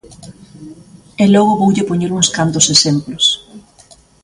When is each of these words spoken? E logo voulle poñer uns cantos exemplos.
E 1.23 1.25
logo 1.33 1.59
voulle 1.61 1.87
poñer 1.89 2.11
uns 2.17 2.29
cantos 2.37 2.65
exemplos. 2.75 3.25